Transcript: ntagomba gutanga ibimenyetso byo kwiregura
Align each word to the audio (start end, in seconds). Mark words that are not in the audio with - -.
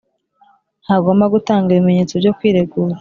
ntagomba 0.83 1.25
gutanga 1.33 1.67
ibimenyetso 1.71 2.13
byo 2.21 2.31
kwiregura 2.37 2.95